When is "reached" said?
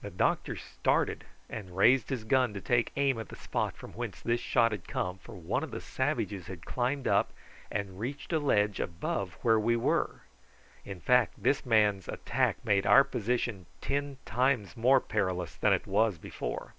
8.00-8.32